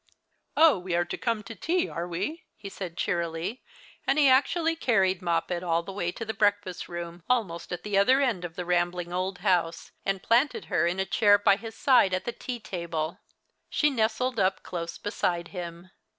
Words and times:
"Oh, 0.57 0.79
we 0.79 0.95
are 0.95 1.05
to 1.05 1.15
come 1.15 1.43
to 1.43 1.53
tea, 1.53 1.87
are 1.87 2.07
we?" 2.07 2.43
he 2.57 2.69
said 2.69 2.97
cheerily, 2.97 3.61
and 4.07 4.17
he 4.17 4.27
actually 4.27 4.75
carried 4.75 5.21
3Ioppet 5.21 5.61
all 5.61 5.83
the 5.83 5.93
way 5.93 6.11
to 6.11 6.25
the 6.25 6.33
breakfast 6.33 6.89
room, 6.89 7.21
almost 7.29 7.71
at 7.71 7.83
the 7.83 7.99
other 7.99 8.19
end 8.19 8.43
of 8.43 8.55
the 8.55 8.65
rambling 8.65 9.13
old 9.13 9.37
house, 9.45 9.91
and 10.03 10.23
planted 10.23 10.65
her 10.73 10.87
in 10.87 10.99
a 10.99 11.05
chair 11.05 11.37
by 11.37 11.55
his 11.55 11.75
side 11.75 12.15
at 12.15 12.25
the 12.25 12.31
tea 12.31 12.59
table, 12.59 13.19
^^he 13.71 13.93
nestled 13.93 14.39
up 14.39 14.63
close 14.63 14.97
beside 14.97 15.49
him. 15.49 15.91